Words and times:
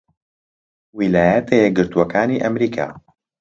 ویلایەتە 0.97 1.55
یەکگرتووەکانی 1.63 2.41
ئەمریکا 2.45 2.87